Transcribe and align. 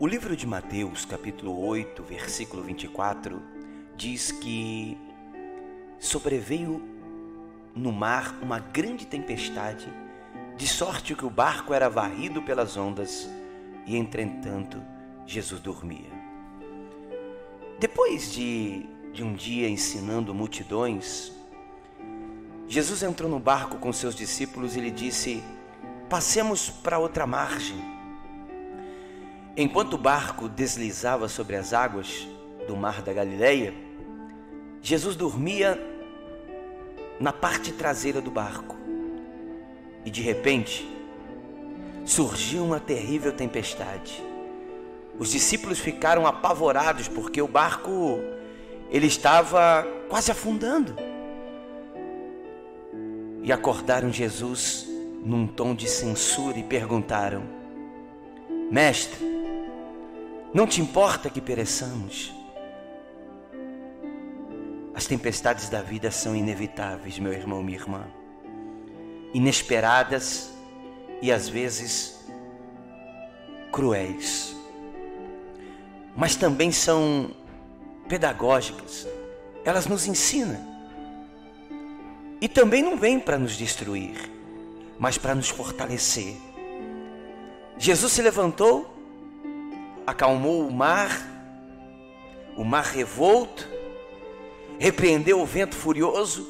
O 0.00 0.06
livro 0.06 0.36
de 0.36 0.46
Mateus, 0.46 1.04
capítulo 1.04 1.66
8, 1.66 2.04
versículo 2.04 2.62
24, 2.62 3.42
diz 3.96 4.30
que 4.30 4.96
sobreveio 5.98 6.80
no 7.74 7.90
mar 7.90 8.38
uma 8.40 8.60
grande 8.60 9.04
tempestade, 9.04 9.92
de 10.56 10.68
sorte 10.68 11.16
que 11.16 11.26
o 11.26 11.30
barco 11.30 11.74
era 11.74 11.90
varrido 11.90 12.40
pelas 12.40 12.76
ondas, 12.76 13.28
e 13.84 13.96
entretanto 13.96 14.80
Jesus 15.26 15.60
dormia. 15.60 16.12
Depois 17.80 18.32
de, 18.32 18.86
de 19.12 19.24
um 19.24 19.34
dia 19.34 19.68
ensinando 19.68 20.32
multidões, 20.32 21.32
Jesus 22.68 23.02
entrou 23.02 23.28
no 23.28 23.40
barco 23.40 23.78
com 23.78 23.92
seus 23.92 24.14
discípulos 24.14 24.76
e 24.76 24.80
lhe 24.80 24.92
disse: 24.92 25.42
Passemos 26.08 26.70
para 26.70 27.00
outra 27.00 27.26
margem. 27.26 27.97
Enquanto 29.60 29.94
o 29.94 29.98
barco 29.98 30.48
deslizava 30.48 31.26
sobre 31.26 31.56
as 31.56 31.72
águas 31.72 32.28
do 32.68 32.76
mar 32.76 33.02
da 33.02 33.12
Galileia, 33.12 33.74
Jesus 34.80 35.16
dormia 35.16 35.76
na 37.18 37.32
parte 37.32 37.72
traseira 37.72 38.20
do 38.20 38.30
barco. 38.30 38.76
E 40.04 40.10
de 40.12 40.22
repente, 40.22 40.88
surgiu 42.04 42.64
uma 42.64 42.78
terrível 42.78 43.32
tempestade. 43.32 44.22
Os 45.18 45.32
discípulos 45.32 45.80
ficaram 45.80 46.24
apavorados 46.24 47.08
porque 47.08 47.42
o 47.42 47.48
barco 47.48 48.20
ele 48.88 49.08
estava 49.08 49.84
quase 50.08 50.30
afundando. 50.30 50.94
E 53.42 53.50
acordaram 53.50 54.12
Jesus 54.12 54.86
num 55.24 55.48
tom 55.48 55.74
de 55.74 55.88
censura 55.88 56.56
e 56.56 56.62
perguntaram: 56.62 57.42
Mestre, 58.70 59.37
não 60.52 60.66
te 60.66 60.80
importa 60.80 61.28
que 61.28 61.40
pereçamos. 61.40 62.32
As 64.94 65.06
tempestades 65.06 65.68
da 65.68 65.82
vida 65.82 66.10
são 66.10 66.34
inevitáveis, 66.34 67.18
meu 67.18 67.32
irmão, 67.32 67.62
minha 67.62 67.78
irmã. 67.78 68.06
Inesperadas 69.32 70.50
e 71.22 71.30
às 71.30 71.48
vezes 71.48 72.18
cruéis. 73.70 74.56
Mas 76.16 76.34
também 76.34 76.72
são 76.72 77.30
pedagógicas. 78.08 79.06
Elas 79.64 79.86
nos 79.86 80.06
ensinam. 80.06 80.66
E 82.40 82.48
também 82.48 82.82
não 82.82 82.96
vêm 82.96 83.20
para 83.20 83.38
nos 83.38 83.56
destruir, 83.56 84.16
mas 84.98 85.18
para 85.18 85.34
nos 85.34 85.48
fortalecer. 85.48 86.36
Jesus 87.76 88.12
se 88.12 88.22
levantou 88.22 88.97
acalmou 90.08 90.66
o 90.66 90.72
mar, 90.72 91.20
o 92.56 92.64
mar 92.64 92.84
revolto, 92.84 93.68
repreendeu 94.78 95.38
o 95.38 95.44
vento 95.44 95.76
furioso, 95.76 96.48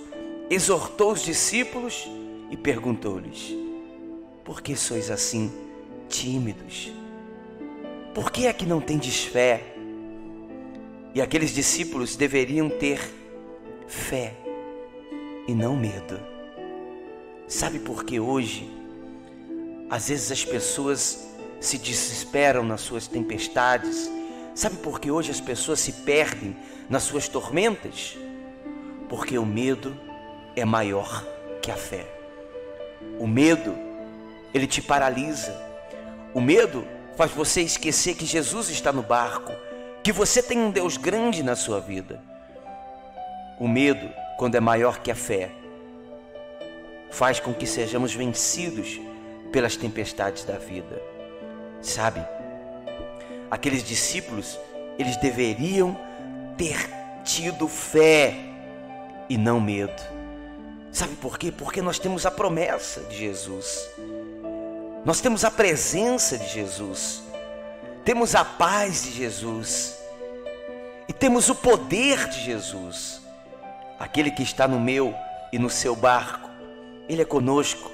exortou 0.49 1.11
os 1.11 1.23
discípulos 1.23 2.09
e 2.53 2.57
perguntou-lhes: 2.57 3.57
Por 4.45 4.63
que 4.63 4.77
sois 4.77 5.11
assim 5.11 5.53
tímidos? 6.09 6.93
Por 8.15 8.31
que 8.31 8.47
é 8.47 8.53
que 8.53 8.65
não 8.65 8.81
tendes 8.81 9.25
fé? 9.25 9.75
E 11.13 11.21
aqueles 11.21 11.51
discípulos 11.51 12.15
deveriam 12.15 12.69
ter 12.69 13.01
fé 13.89 14.35
e 15.49 15.53
não 15.55 15.75
medo. 15.75 16.21
Sabe 17.49 17.81
por 17.81 18.05
que 18.05 18.21
hoje, 18.21 18.71
às 19.91 20.11
vezes 20.11 20.31
as 20.31 20.45
pessoas 20.45 21.27
se 21.61 21.79
desesperam 21.79 22.63
nas 22.63 22.81
suas 22.81 23.07
tempestades. 23.07 24.11
Sabe 24.55 24.77
por 24.77 25.01
que 25.01 25.11
hoje 25.11 25.31
as 25.31 25.41
pessoas 25.41 25.81
se 25.81 25.93
perdem 25.93 26.57
nas 26.89 27.03
suas 27.03 27.29
tormentas? 27.29 28.17
Porque 29.09 29.39
o 29.39 29.47
medo 29.47 29.99
é 30.55 30.65
maior 30.65 31.25
que 31.63 31.71
a 31.71 31.77
fé. 31.77 32.07
O 33.19 33.27
medo, 33.27 33.75
ele 34.53 34.67
te 34.67 34.83
paralisa. 34.83 35.57
O 36.35 36.41
medo 36.41 36.87
faz 37.17 37.31
você 37.33 37.63
esquecer 37.63 38.15
que 38.15 38.27
Jesus 38.27 38.69
está 38.69 38.93
no 38.93 39.03
barco, 39.03 39.53
que 40.03 40.13
você 40.13 40.43
tem 40.43 40.59
um 40.59 40.71
Deus 40.71 40.97
grande 40.97 41.43
na 41.43 41.57
sua 41.57 41.81
vida. 41.81 42.23
O 43.59 43.67
medo, 43.67 44.09
quando 44.37 44.55
é 44.55 44.61
maior 44.61 45.01
que 45.01 45.11
a 45.11 45.17
fé, 45.17 45.51
faz 47.11 47.41
com 47.41 47.53
que 47.53 47.67
sejamos 47.67 48.15
vencidos 48.15 49.01
pelas 49.51 49.77
tempestades 49.77 50.45
da 50.45 50.59
vida. 50.59 51.18
Sabe? 51.81 52.25
Aqueles 53.51 53.83
discípulos, 53.83 54.59
eles 54.99 55.17
deveriam 55.17 55.99
ter 56.57 56.77
tido 57.25 57.69
fé 57.69 58.35
e 59.29 59.37
não 59.39 59.61
medo. 59.61 60.03
Sabe 60.91 61.15
por 61.17 61.39
quê? 61.39 61.53
Porque 61.53 61.81
nós 61.81 61.99
temos 61.99 62.27
a 62.27 62.31
promessa 62.31 63.01
de 63.03 63.17
Jesus. 63.17 63.89
Nós 65.05 65.21
temos 65.21 65.45
a 65.45 65.51
presença 65.51 66.37
de 66.37 66.49
Jesus. 66.49 67.23
Temos 68.05 68.35
a 68.35 68.45
paz 68.45 69.05
de 69.05 69.13
Jesus. 69.13 69.99
E 71.07 71.13
temos 71.13 71.49
o 71.49 71.55
poder 71.55 72.29
de 72.29 72.41
Jesus. 72.41 73.21
Aquele 73.99 74.31
que 74.31 74.43
está 74.43 74.67
no 74.67 74.81
meu 74.81 75.15
e 75.53 75.59
no 75.59 75.71
seu 75.71 75.95
barco, 75.95 76.51
ele 77.09 77.23
é 77.23 77.25
conosco. 77.25 77.91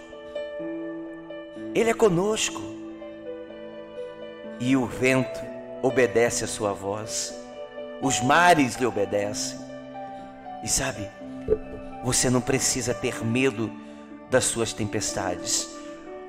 Ele 1.74 1.90
é 1.90 1.94
conosco 1.94 2.60
e 4.60 4.76
o 4.76 4.86
vento 4.86 5.40
obedece 5.82 6.44
a 6.44 6.48
sua 6.48 6.72
voz, 6.72 7.34
os 8.00 8.20
mares 8.20 8.76
lhe 8.76 8.86
obedecem. 8.86 9.58
E 10.62 10.68
sabe, 10.68 11.08
você 12.02 12.30
não 12.30 12.40
precisa 12.40 12.94
ter 12.94 13.24
medo 13.24 13.70
das 14.30 14.44
suas 14.44 14.72
tempestades. 14.72 15.68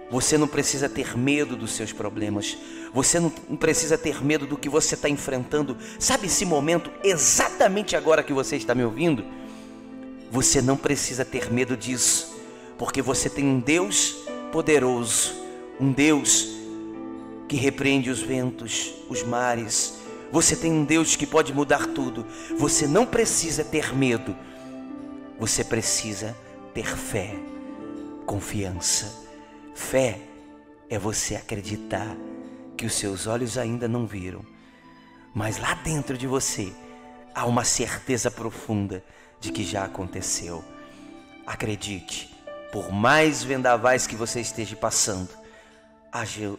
Você 0.09 0.37
não 0.37 0.47
precisa 0.47 0.87
ter 0.87 1.17
medo 1.17 1.55
dos 1.55 1.71
seus 1.71 1.91
problemas. 1.91 2.57
Você 2.93 3.19
não 3.19 3.29
precisa 3.29 3.97
ter 3.97 4.23
medo 4.23 4.45
do 4.45 4.57
que 4.57 4.69
você 4.69 4.95
está 4.95 5.09
enfrentando. 5.09 5.77
Sabe 5.99 6.27
esse 6.27 6.45
momento, 6.45 6.91
exatamente 7.03 7.95
agora 7.95 8.23
que 8.23 8.33
você 8.33 8.55
está 8.55 8.75
me 8.75 8.83
ouvindo? 8.83 9.25
Você 10.31 10.61
não 10.61 10.77
precisa 10.77 11.25
ter 11.25 11.51
medo 11.51 11.75
disso, 11.75 12.35
porque 12.77 13.01
você 13.01 13.29
tem 13.29 13.45
um 13.45 13.59
Deus 13.59 14.15
poderoso, 14.51 15.33
um 15.79 15.91
Deus 15.91 16.54
que 17.47 17.55
repreende 17.55 18.09
os 18.09 18.21
ventos, 18.21 18.93
os 19.09 19.23
mares. 19.23 19.99
Você 20.31 20.55
tem 20.55 20.71
um 20.71 20.83
Deus 20.83 21.15
que 21.15 21.25
pode 21.25 21.53
mudar 21.53 21.87
tudo. 21.87 22.25
Você 22.57 22.87
não 22.87 23.05
precisa 23.05 23.63
ter 23.63 23.95
medo. 23.95 24.35
Você 25.39 25.63
precisa 25.63 26.35
ter 26.73 26.85
fé, 26.85 27.35
confiança. 28.25 29.13
Fé 29.73 30.19
é 30.89 30.97
você 30.97 31.35
acreditar 31.35 32.15
que 32.77 32.85
os 32.85 32.93
seus 32.93 33.27
olhos 33.27 33.57
ainda 33.57 33.87
não 33.87 34.05
viram, 34.05 34.45
mas 35.33 35.57
lá 35.57 35.73
dentro 35.75 36.17
de 36.17 36.27
você 36.27 36.73
há 37.33 37.45
uma 37.45 37.63
certeza 37.63 38.29
profunda 38.29 39.03
de 39.39 39.51
que 39.51 39.63
já 39.63 39.83
aconteceu. 39.83 40.63
Acredite, 41.45 42.33
por 42.71 42.91
mais 42.91 43.43
vendavais 43.43 44.07
que 44.07 44.15
você 44.15 44.41
esteja 44.41 44.75
passando, 44.75 45.29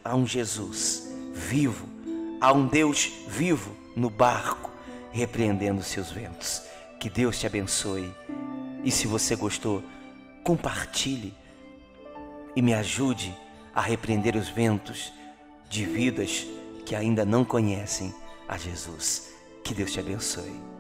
há 0.05 0.15
um 0.15 0.27
Jesus 0.27 1.09
vivo, 1.33 1.89
há 2.41 2.53
um 2.53 2.67
Deus 2.67 3.11
vivo 3.29 3.75
no 3.97 4.11
barco, 4.11 4.71
repreendendo 5.11 5.83
seus 5.83 6.11
ventos. 6.11 6.63
Que 7.01 7.09
Deus 7.09 7.39
te 7.39 7.47
abençoe. 7.47 8.13
E 8.85 8.91
se 8.91 9.07
você 9.07 9.35
gostou, 9.35 9.83
compartilhe 10.45 11.33
e 12.55 12.61
me 12.61 12.75
ajude 12.75 13.35
a 13.75 13.81
repreender 13.81 14.37
os 14.37 14.49
ventos 14.49 15.13
de 15.69 15.85
vidas 15.85 16.47
que 16.85 16.95
ainda 16.95 17.25
não 17.25 17.45
conhecem 17.45 18.15
a 18.47 18.59
Jesus. 18.59 19.31
Que 19.65 19.75
Deus 19.75 19.93
te 19.93 20.01
abençoe. 20.01 20.76